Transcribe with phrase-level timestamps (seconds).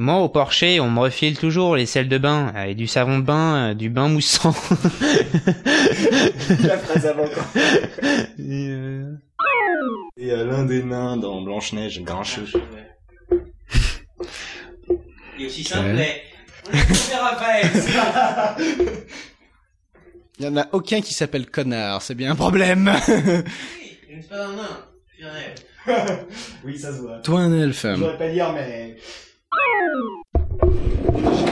[0.00, 3.24] Moi, au Porcher, on me refile toujours les sels de bain, avec du savon de
[3.24, 4.54] bain, euh, du bain moussant.
[6.62, 7.42] La phrase avant quoi.
[8.38, 9.12] Et, euh,
[10.16, 12.46] Et euh, l'un des nains dans Blanche-Neige, grincheux.
[15.40, 16.22] Et aussi simplet.
[20.38, 22.92] Il y en a aucun qui s'appelle connard, c'est bien un problème.
[23.08, 24.68] Je ne suis pas un nain.
[26.64, 27.18] oui, ça se voit.
[27.18, 27.86] Toi un elfe.
[27.96, 28.96] J'aurais pas dire, mais...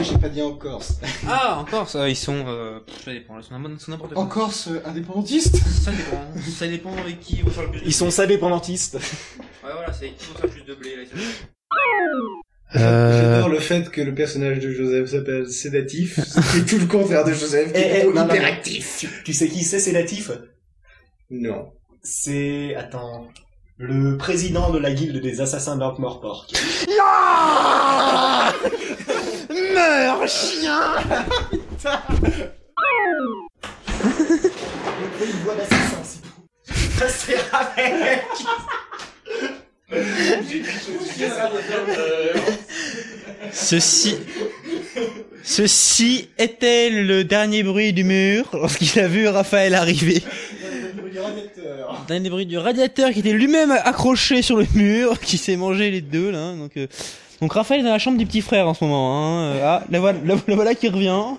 [0.03, 1.01] J'ai- pas dit en Corse.
[1.27, 2.45] Ah, encore ça, ils sont...
[2.47, 4.23] Euh, ça dépend, ils sont n'importe quoi.
[4.23, 5.57] En Corse euh, indépendantiste?
[5.57, 8.95] Ça dépend, ça dépend avec qui on le plus de Ils sont sadépendantistes.
[8.95, 11.03] Ouais, voilà, c'est qui on le plus de blé, là.
[12.75, 17.33] J'adore le fait que le personnage de Joseph s'appelle Sédatif, c'est tout le contraire de
[17.33, 18.97] Joseph, qui Eh, est eh, plutôt hyperactif.
[18.99, 20.31] Tu, tu sais qui c'est, Sédatif?
[21.31, 21.73] Non.
[22.03, 22.75] C'est...
[22.77, 23.29] Attends...
[23.79, 26.51] Le président de la guilde des assassins d'Ankh-Morpork.
[29.51, 30.81] Meurs, chien
[35.25, 36.31] une voix d'assassin, c'est tout.
[43.53, 44.17] C'est Ceci...
[45.43, 50.23] Ceci était le dernier bruit du mur lorsqu'il a vu Raphaël arriver.
[52.09, 56.01] Dernier bruit du radiateur qui était lui-même accroché sur le mur, qui s'est mangé les
[56.01, 56.53] deux là.
[56.55, 56.87] Donc, euh,
[57.41, 59.13] donc Raphaël est dans la chambre du petit frère en ce moment.
[59.17, 59.43] Hein.
[59.57, 61.21] Euh, Ah, la voilà, la, la voilà qui revient.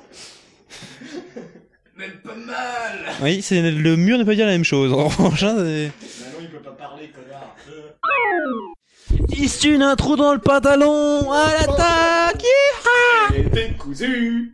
[1.97, 4.93] Même pas mal Oui, c'est le mur ne peut dire la même chose.
[4.93, 7.55] En revanche, hein, c'est- Maintenant il peut pas parler, connard.
[9.29, 12.43] Tisse-tu un trou dans le pantalon à l'attaque
[13.79, 14.53] cousu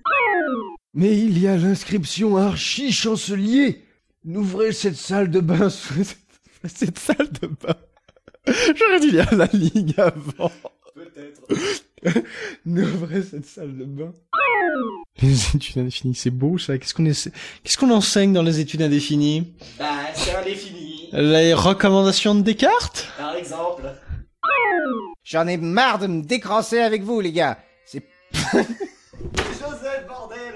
[0.94, 3.82] Mais il y a l'inscription archi chancelier.
[4.26, 5.94] N'ouvrez cette salle de bain sous
[6.66, 7.76] cette salle de bain.
[8.48, 10.52] J'aurais dû lire la ligne avant.
[10.94, 12.24] Peut-être.
[12.66, 14.14] N'ouvrez cette salle de bain.
[15.22, 16.78] Les études indéfinies, c'est beau ça.
[16.78, 17.32] Qu'est-ce qu'on essaie...
[17.64, 19.54] Qu'est-ce qu'on enseigne dans les études indéfinies?
[19.78, 21.10] Bah, c'est indéfini.
[21.12, 23.08] Les recommandations de Descartes?
[23.18, 23.84] Par exemple.
[25.24, 27.60] J'en ai marre de me décrancer avec vous, les gars.
[27.86, 28.04] C'est
[28.34, 30.54] Joseph, bordel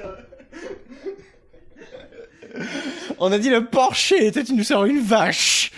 [3.20, 5.72] On a dit le Porcher, et toi tu nous sors une vache.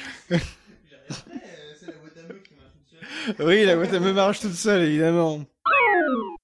[3.40, 5.40] Oui, la boîte à me marche toute seule, évidemment.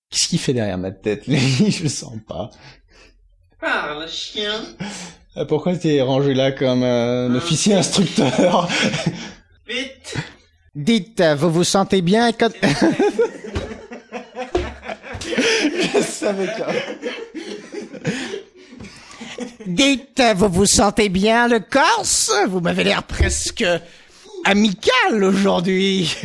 [0.10, 1.38] Qu'est-ce qu'il fait derrière ma tête, lui?
[1.72, 2.50] Je le sens pas.
[3.60, 4.62] Parle, chien.
[5.36, 8.70] Ah, Pourquoi t'es rangé là comme un officier instructeur?
[9.68, 10.16] Vite.
[10.76, 12.52] Dites, euh, vous vous sentez bien quand...
[15.24, 17.05] Je savais que...
[19.68, 22.32] Dites, vous vous sentez bien le Corse?
[22.48, 23.66] Vous m'avez l'air presque
[24.44, 26.16] amical aujourd'hui.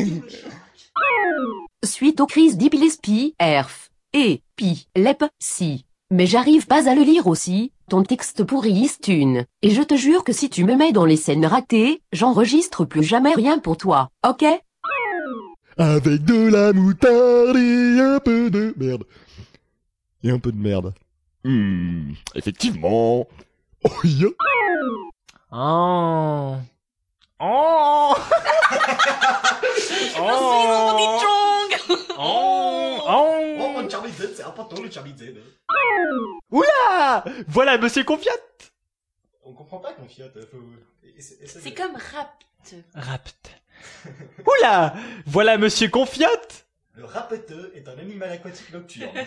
[1.83, 5.87] Suite aux crises d'épilepsie, erf, et, pi, lep, si.
[6.11, 9.47] Mais j'arrive pas à le lire aussi, ton texte pourri une.
[9.63, 13.05] Et je te jure que si tu me mets dans les scènes ratées, j'enregistre plus
[13.05, 14.45] jamais rien pour toi, ok?
[15.79, 19.05] Avec de la moutarde et un peu de merde.
[20.23, 20.93] Et un peu de merde.
[21.45, 23.27] Hmm, effectivement.
[23.85, 24.29] Oh, yeah.
[25.53, 26.57] Oh
[27.41, 28.15] Oh
[32.19, 35.35] Oh Oh, mon Charlie Z, c'est important le Charlie Z.
[36.51, 38.31] Oula Voilà Monsieur Confiat
[39.45, 40.39] On comprend pas qu'on fiotte.
[40.51, 40.59] Faut...
[41.17, 42.75] essa- essaie C'est de- comme rapt.
[42.95, 43.51] Rapt.
[44.47, 44.95] Oula
[45.27, 46.29] Voilà Monsieur Confiat
[46.95, 49.11] Le rapeteux est un animal aquatique nocturne.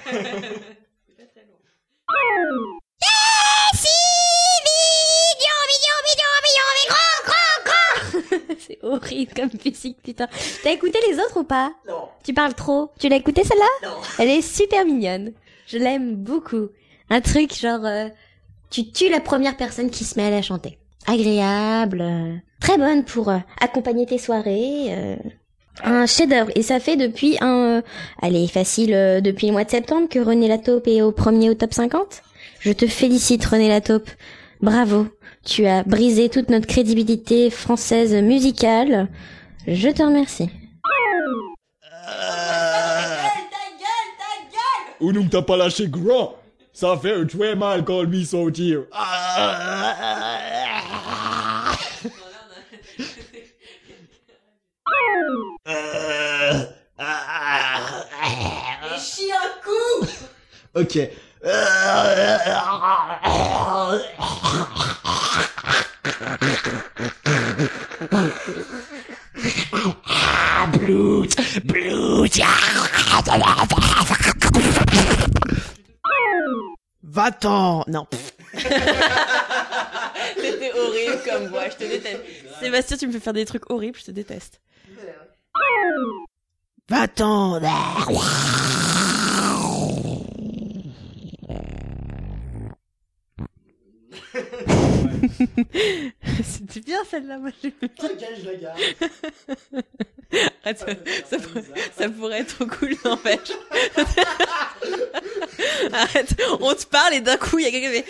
[8.60, 10.28] C'est horrible comme physique, putain.
[10.64, 12.08] T'as écouté les autres ou pas Non.
[12.24, 12.92] Tu parles trop.
[13.00, 13.96] Tu l'as écouté celle-là Non.
[14.20, 15.34] Elle est super mignonne.
[15.68, 16.70] Je l'aime beaucoup.
[17.10, 17.86] Un truc genre...
[17.86, 18.08] euh,
[18.70, 20.78] tu tues la première personne qui se met à la chanter.
[21.06, 22.02] Agréable.
[22.02, 25.18] euh, très bonne pour euh, accompagner tes soirées.
[25.82, 26.52] Un chef-d'œuvre.
[26.56, 27.78] Et ça fait depuis un...
[27.78, 27.82] euh,
[28.22, 31.54] allez, facile, euh, depuis le mois de septembre que René Lataupe est au premier au
[31.54, 32.22] top 50.
[32.60, 34.10] Je te félicite René Lataupe.
[34.62, 35.08] Bravo.
[35.46, 39.10] Tu as brisé toute notre crédibilité française musicale.
[39.68, 40.50] Je te remercie.
[45.02, 46.36] Ou nous t'as pas lâché grand
[46.72, 48.84] Ça fait très mal quand lui sortir.
[55.66, 55.72] Et
[59.00, 60.08] chie un coup
[60.76, 60.98] Ok.
[61.46, 62.74] Ah,
[70.80, 71.36] Blood,
[71.66, 72.32] Blood.
[77.04, 78.08] Va-t'en Non.
[80.36, 82.22] C'était horrible comme voix, je te déteste.
[82.60, 84.62] Sébastien, tu me fais faire des trucs horribles, je te déteste.
[86.90, 87.60] Va-t'en
[96.44, 97.90] C'était bien celle-là, moi j'ai bien.
[98.40, 98.80] je la garde.
[100.64, 100.88] Arrête, ça,
[101.30, 101.64] ça pourrait,
[101.96, 103.52] ça pourrait être cool, n'empêche.
[105.92, 108.06] Arrête, on te parle et d'un coup il y a quelqu'un qui fait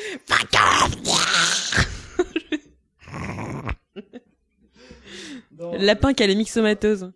[5.79, 7.11] Lapin qui a les mixomateuses.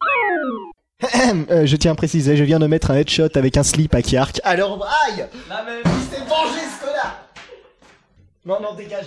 [1.52, 4.02] Euh, je tiens à préciser, je viens de mettre un headshot avec un slip à
[4.02, 4.40] Kiark.
[4.44, 5.82] Alors, aïe La même.
[5.86, 7.28] Il s'est vengé ce connard
[8.46, 9.06] Non, non, dégage.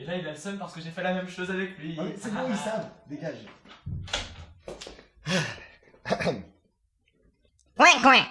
[0.00, 1.96] Et là, il a le seum parce que j'ai fait la même chose avec lui.
[1.98, 2.88] Ah, C'est bon, ils savent.
[3.08, 3.46] Dégage.
[7.76, 8.28] Quack, quack.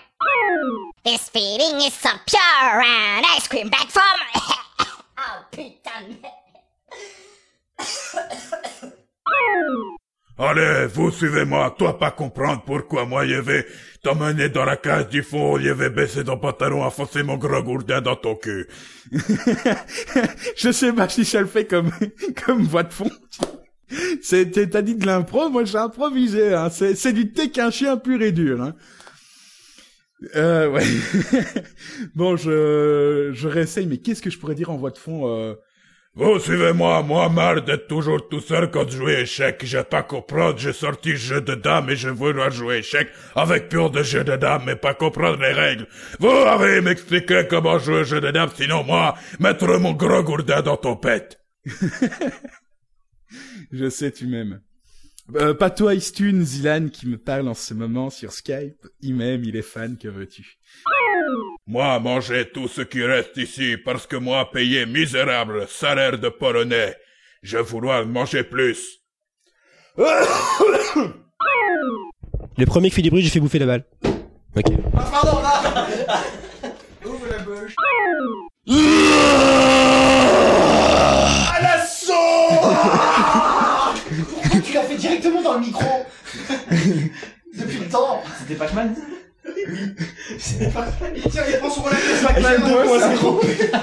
[1.04, 4.04] This feeling is so pure and ice cream back from...
[5.20, 6.18] oh putain
[10.40, 13.66] Allez, vous suivez-moi, toi pas comprendre pourquoi moi je vais
[14.04, 18.02] t'emmener dans la cage du fond, je vais baisser ton pantalon, enfoncer mon gros gourdin
[18.02, 18.68] dans ton cul.
[20.56, 21.90] je sais pas si ça le fait comme,
[22.46, 23.10] comme voix de fond.
[24.22, 26.70] C'est, t'as dit de l'impro, moi j'ai improvisé, hein.
[26.70, 28.76] C'est, c'est du thé qu'un chien pur et dur, hein.
[30.36, 30.86] Euh, ouais.
[32.16, 35.56] bon, je, je réessaye, mais qu'est-ce que je pourrais dire en voix de fond, euh...
[36.18, 40.58] Vous suivez-moi, moi marre d'être toujours tout seul quand je joue échec, j'ai pas comprendre,
[40.58, 44.36] j'ai sorti jeu de dames et je vouloir jouer échec avec pur de jeu de
[44.36, 45.88] dames mais pas comprendre les règles.
[46.20, 50.78] Vous avez m'expliquer comment jouer jeu de dames, sinon moi, mettre mon gros gourdin dans
[50.78, 51.40] ton pet.
[53.72, 54.62] Je sais, tu m'aimes.
[55.36, 58.88] Euh, pas toi, Istune, Zilan, qui me parle en ce moment sur Skype.
[59.02, 60.58] Il m'aime, il est fan, que veux-tu?
[61.70, 66.96] Moi, manger tout ce qui reste ici, parce que moi, payé misérable, salaire de polonais,
[67.44, 69.02] je vouloir manger plus.
[69.98, 71.04] Le
[72.66, 73.84] premier qui fait du bruit, j'ai fait bouffer la balle.
[74.56, 74.64] Ok.
[74.94, 75.88] Pardon, là
[77.06, 77.76] Ouvre la bouche.
[81.52, 82.14] À l'assaut
[84.42, 85.84] Pourquoi tu l'as fait directement dans le micro
[86.72, 88.96] Depuis le temps C'était Pac-Man
[90.40, 93.74] C'est pas Il tire, il prend son relais Pac-Man Pac-Man 2.0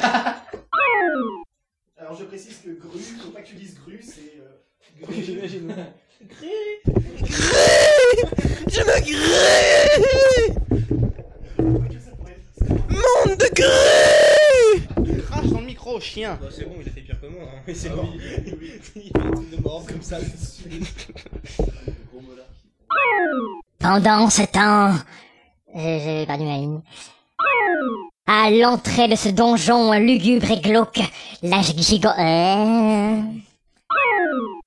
[1.99, 4.41] Alors je précise que grue, faut pas que tu dises grue, c'est...
[4.41, 4.61] Euh,
[5.03, 5.23] grue.
[5.23, 5.75] J'imagine.
[8.69, 10.55] Je me grée
[12.89, 17.21] Monde de gré Crache dans le micro, chien Bah, c'est bon, il a fait pire
[17.21, 17.43] que moi.
[17.45, 17.63] Hein.
[17.67, 18.09] Oui, c'est Ah bon.
[18.97, 20.19] Il truc de mort comme ça.
[23.79, 24.95] Pendant ce temps,
[25.75, 26.81] j'ai perdu ma ligne.
[28.27, 31.01] À l'entrée de ce donjon lugubre et glauque,
[31.43, 32.15] la gigant...
[32.19, 33.23] Euh...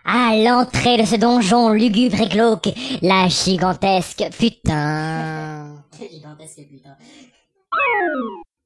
[0.06, 2.70] À l'entrée de ce donjon lugubre et glauque,
[3.02, 5.84] la gigantesque putain...
[6.00, 6.98] gigantesque putain...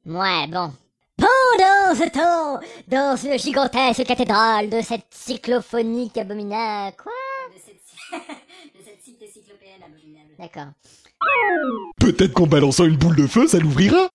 [0.06, 0.74] Ouais, bon.
[1.18, 6.98] Pendant ce temps, dans une gigantesque cathédrale de cette cyclophonique abominable...
[7.02, 7.12] Quoi?
[7.54, 8.20] De cette,
[8.76, 10.36] de cette cité cyclopéenne abominable.
[10.40, 10.74] D'accord.
[12.00, 14.10] Peut-être qu'en balançant une boule de feu, ça l'ouvrira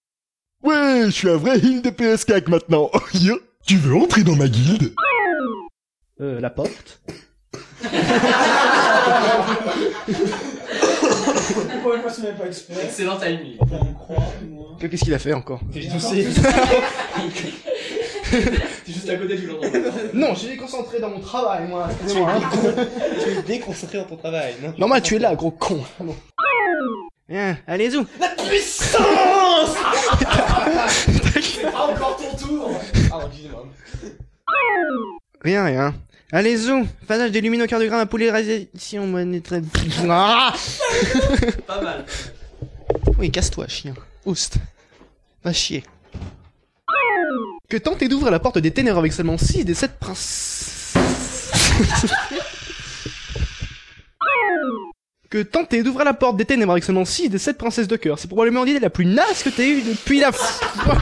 [0.62, 2.90] Ouais, je suis un vrai heal de PS4 maintenant.
[3.14, 4.92] Yo, tu veux entrer dans ma guilde?
[6.20, 7.00] Euh, la porte.
[11.82, 12.84] Pour une fois, ce n'est pas exprès.
[12.84, 13.58] Excellent timing.
[14.80, 15.60] Qu'est-ce qu'il a fait encore?
[15.74, 16.26] J'ai toussé.
[18.30, 18.42] T'es
[18.92, 19.60] juste à côté du genre.
[20.12, 21.86] Non, je suis concentré dans mon travail, moi.
[21.90, 22.32] Excusez-moi.
[22.34, 22.86] hein.
[23.22, 25.78] tu es déconcentré dans ton travail, non Normal, tu es là, gros con.
[26.00, 26.14] Bon.
[27.28, 29.76] Viens, allez, où La puissance
[31.48, 32.80] C'est pas encore ton tour
[33.12, 33.66] Ah, excusez-moi.
[35.42, 35.94] Rien, rien.
[36.32, 39.60] Allez, où Passage des luminocardiogramme à polarisation monétaire.
[40.08, 40.52] Ah
[41.66, 42.04] Pas mal.
[43.18, 43.94] oui, casse-toi, chien.
[44.24, 44.58] Oust.
[45.42, 45.82] Va chier.
[47.68, 50.94] Que tenter d'ouvrir la porte des ténèbres avec seulement 6 des 7 princes.
[55.36, 58.18] que tenter d'ouvrir la porte des ténèbres avec seulement 6 des 7 princesses de cœur.
[58.18, 60.30] C'est probablement l'idée la plus naze que t'aies eue depuis la...
[60.30, 60.60] f-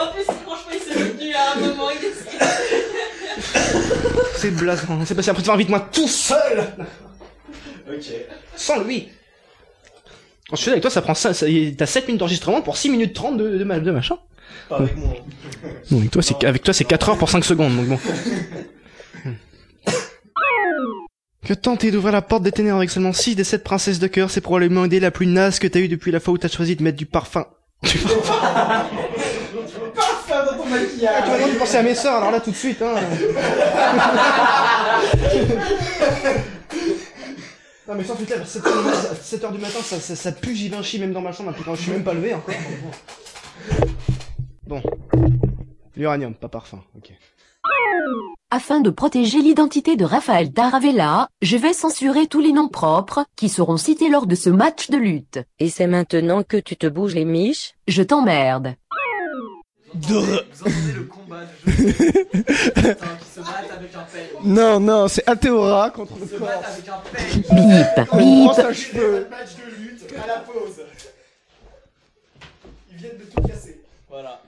[0.00, 1.88] En plus, franchement, il s'est soutenu à un moment.
[1.90, 2.12] il est-
[4.36, 5.04] C'est blasant.
[5.04, 6.66] C'est passé après de faire invite-moi tout seul
[7.88, 8.04] Ok.
[8.56, 9.08] Sans lui
[10.48, 12.90] Quand je suis avec toi, ça prend ça, ça t'as 7 minutes d'enregistrement pour 6
[12.90, 14.16] minutes 30 de, de, de machin.
[14.68, 15.14] Pas avec moi.
[15.90, 17.98] Non, avec toi, c'est, avec toi, c'est 4 heures pour 5 secondes, donc bon.
[21.44, 24.30] Que tenter d'ouvrir la porte des ténèbres avec seulement 6 des 7 princesses de cœur,
[24.30, 26.76] c'est probablement l'idée la plus naze que t'as eue depuis la fois où t'as choisi
[26.76, 27.46] de mettre du parfum.
[27.82, 28.04] Parfum
[30.46, 32.52] dans ton Ah, maquillage tu m'as demandé de penser à mes sœurs, alors là tout
[32.52, 32.94] de suite, hein.
[37.88, 38.44] non mais sans tout à
[39.20, 41.82] 7 heures du matin, ça, ça, ça pue Givenchy même dans ma chambre, quand je
[41.82, 42.54] suis même pas levé encore.
[44.66, 44.80] Bon.
[45.96, 47.10] L'uranium, pas parfum, ok.
[48.50, 53.48] Afin de protéger l'identité de Raphaël Taravella, je vais censurer tous les noms propres qui
[53.48, 55.38] seront cités lors de ce match de lutte.
[55.58, 57.74] Et c'est maintenant que tu te bouges les miches?
[57.88, 58.74] Je t'emmerde.
[59.94, 64.26] Vous entendez le combat de jeu Putain, qui se battent avec un peigne.
[64.44, 66.46] Non, non, c'est Athéora contre le Ils se corps.
[66.48, 67.42] battent avec un peigne.
[67.42, 68.58] Bip, On bip.
[68.58, 69.26] un cheveu.
[69.30, 70.82] Match de lutte à la pause.
[72.90, 73.80] Ils viennent de tout casser.
[74.10, 74.41] Voilà.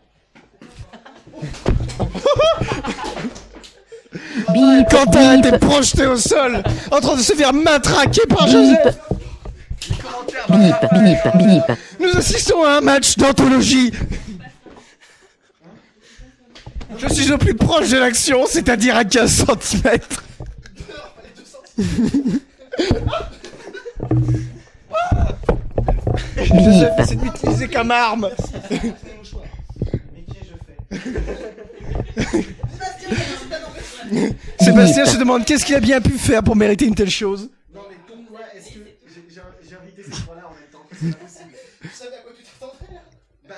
[4.53, 8.99] Bip, Quentin a été projeté au sol, en train de se faire matraquer par Joseph.
[10.49, 11.79] bip, bip, bip.
[12.01, 13.93] Nous assistons à un match d'anthologie.
[16.99, 19.99] Je suis au plus proche de l'action, c'est-à-dire à 15 cm.
[26.37, 28.31] Joseph essaie de m'utiliser comme arme.
[34.61, 37.51] Sébastien se demande qu'est-ce qu'il a bien pu faire pour mériter une telle chose?
[37.75, 38.81] Non mais pourquoi est-ce que
[39.29, 40.87] j'ai- invité ces trois-là en même temps?
[40.93, 41.51] C'est pas possible.
[41.83, 43.01] Tu savais à quoi tu t'attendais
[43.49, 43.55] Bah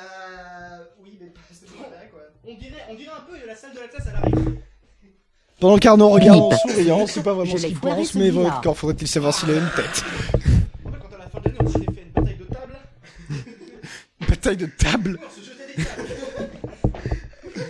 [1.02, 2.20] oui mais pas pas vrai quoi.
[2.46, 4.60] On dirait, on dirait un peu la salle de la classe à l'arrivée.
[5.60, 8.30] Pendant qu'Arnaud regarde en souriant, c'est pas vraiment ce qu'il pense, mais
[8.62, 10.04] corps faudrait-il savoir s'il a une tête?
[10.84, 12.76] En fait, quand à la fin de l'année, on s'était fait une bataille de table.
[14.20, 15.18] Une bataille de table?
[15.34, 16.50] Se jeter des tables.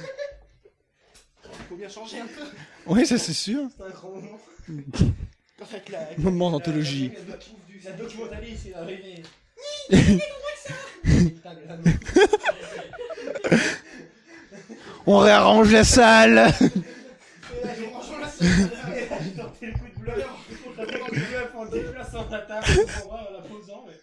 [1.69, 2.43] Faut bien changer un peu.
[2.87, 3.63] Oui, ça c'est sûr.
[3.77, 4.39] C'est un grand moment.
[5.91, 7.13] La, Moment d'anthologie.
[7.85, 9.23] La, la, documentaliste est arrivée.
[15.07, 16.53] On réarrange la salle.
[19.37, 20.27] Tenter le coup de bluff.
[20.77, 23.95] Tenter le bluff en déplaçant la table pour voir la posant mais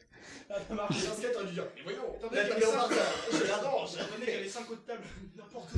[0.47, 1.07] ça a pas marché.
[1.07, 2.15] Dans ce cas t'aurais dû dire mais voyons.
[2.17, 3.13] Attendez, La j'avais table est en cinq- parterre.
[3.31, 3.89] Je l'adore.
[3.91, 4.33] Je la Attendez, connais.
[4.37, 5.03] j'avais 5 autres tables
[5.37, 5.77] n'importe où.